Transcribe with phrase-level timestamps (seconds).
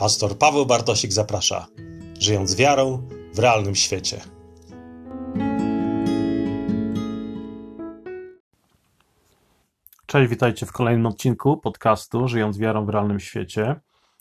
[0.00, 1.66] Pastor Paweł Bartosik zaprasza,
[2.20, 4.20] żyjąc wiarą w realnym świecie.
[10.06, 13.80] Cześć, witajcie w kolejnym odcinku podcastu Żyjąc wiarą w realnym świecie.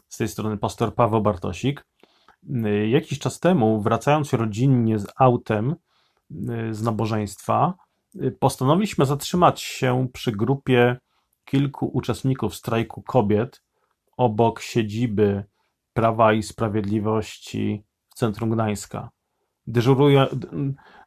[0.10, 1.86] Z tej strony pastor Paweł Bartosik.
[2.90, 5.76] Jakiś czas temu, wracając rodzinnie z autem
[6.72, 7.74] z nabożeństwa,
[8.40, 10.98] postanowiliśmy zatrzymać się przy grupie
[11.46, 13.62] kilku uczestników strajku kobiet
[14.18, 15.44] obok siedziby
[16.00, 19.10] Prawa i Sprawiedliwości w centrum Gdańska.
[19.68, 20.28] Dyżuruje,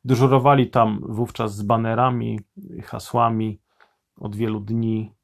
[0.05, 2.41] dyżurowali tam wówczas z banerami,
[2.85, 3.61] hasłami
[4.17, 5.15] od wielu dni,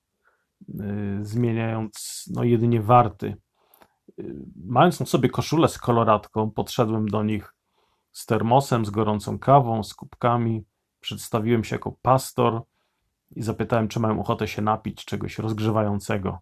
[0.68, 3.36] y, zmieniając no, jedynie warty.
[4.18, 7.54] Y, mając na sobie koszulę z koloratką, podszedłem do nich
[8.12, 10.64] z termosem, z gorącą kawą, z kubkami.
[11.00, 12.62] Przedstawiłem się jako pastor
[13.36, 16.38] i zapytałem, czy mają ochotę się napić czegoś rozgrzewającego.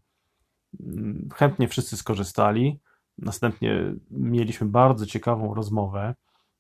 [0.81, 2.81] Mm, chętnie wszyscy skorzystali.
[3.19, 6.15] Następnie mieliśmy bardzo ciekawą rozmowę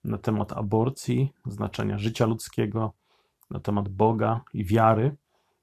[0.04, 2.92] na temat aborcji, znaczenia życia ludzkiego,
[3.50, 5.16] na temat Boga i wiary.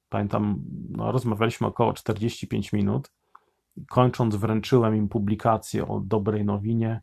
[0.09, 3.11] Pamiętam, no, rozmawialiśmy około 45 minut.
[3.89, 7.01] Kończąc, wręczyłem im publikację o dobrej nowinie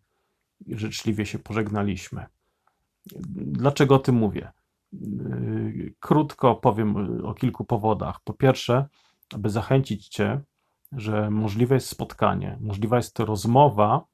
[0.67, 2.27] i życzliwie się pożegnaliśmy.
[3.37, 4.53] Dlaczego o tym mówię?
[4.93, 8.21] Yy, krótko powiem o kilku powodach.
[8.25, 8.89] Po pierwsze,
[9.35, 10.41] aby zachęcić Cię,
[10.93, 14.05] że możliwe jest spotkanie, możliwa jest rozmowa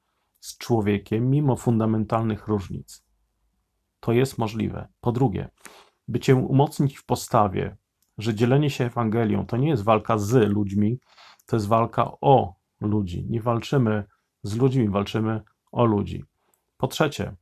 [0.41, 3.05] z człowiekiem mimo fundamentalnych różnic.
[4.01, 4.89] To jest możliwe.
[5.01, 5.49] Po drugie,
[6.09, 7.77] by Cię umocnić w postawie,
[8.19, 10.99] że dzielenie się Ewangelią to nie jest walka z ludźmi,
[11.47, 13.27] to jest walka o ludzi.
[13.31, 14.05] Nie walczymy
[14.43, 16.25] z ludźmi, walczymy o ludzi.
[16.77, 17.35] Po trzecie,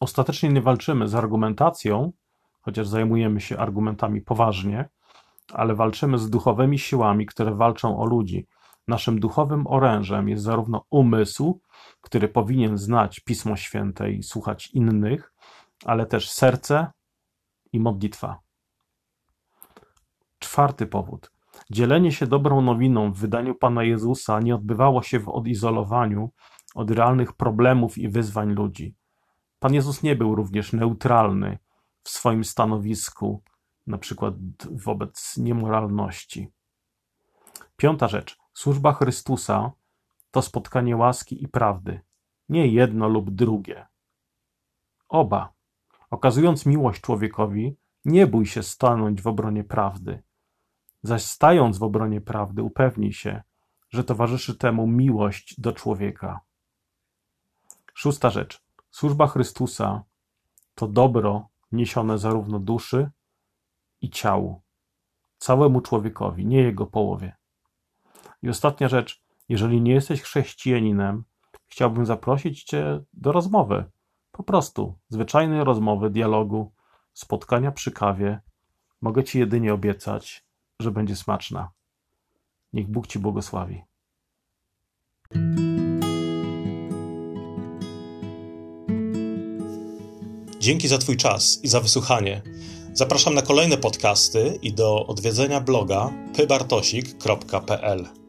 [0.00, 2.12] ostatecznie nie walczymy z argumentacją,
[2.60, 4.88] chociaż zajmujemy się argumentami poważnie,
[5.54, 8.46] ale walczymy z duchowymi siłami, które walczą o ludzi.
[8.88, 11.60] Naszym duchowym orężem jest zarówno umysł,
[12.00, 15.32] który powinien znać Pismo Święte i słuchać innych,
[15.84, 16.92] ale też serce
[17.72, 18.40] i modlitwa.
[20.38, 21.30] Czwarty powód.
[21.70, 26.30] Dzielenie się dobrą nowiną w wydaniu Pana Jezusa nie odbywało się w odizolowaniu
[26.74, 28.94] od realnych problemów i wyzwań ludzi.
[29.58, 31.58] Pan Jezus nie był również neutralny
[32.02, 33.42] w swoim stanowisku,
[33.90, 34.34] na przykład
[34.70, 36.48] wobec niemoralności.
[37.76, 38.38] Piąta rzecz.
[38.54, 39.72] Służba Chrystusa
[40.30, 42.00] to spotkanie łaski i prawdy.
[42.48, 43.86] Nie jedno lub drugie.
[45.08, 45.52] Oba.
[46.10, 50.22] Okazując miłość człowiekowi, nie bój się stanąć w obronie prawdy.
[51.02, 53.42] Zaś stając w obronie prawdy, upewnij się,
[53.90, 56.40] że towarzyszy temu miłość do człowieka.
[57.94, 58.62] Szósta rzecz.
[58.90, 60.04] Służba Chrystusa
[60.74, 63.10] to dobro niesione zarówno duszy,
[64.00, 64.62] i ciału,
[65.38, 67.36] całemu człowiekowi, nie jego połowie.
[68.42, 71.24] I ostatnia rzecz, jeżeli nie jesteś chrześcijaninem,
[71.66, 73.84] chciałbym zaprosić Cię do rozmowy.
[74.32, 76.72] Po prostu zwyczajnej rozmowy, dialogu,
[77.12, 78.40] spotkania przy kawie.
[79.00, 80.44] Mogę Ci jedynie obiecać,
[80.80, 81.70] że będzie smaczna.
[82.72, 83.82] Niech Bóg Ci błogosławi.
[90.58, 92.42] Dzięki za Twój czas i za wysłuchanie.
[92.92, 98.19] Zapraszam na kolejne podcasty i do odwiedzenia bloga pybartosik.pl.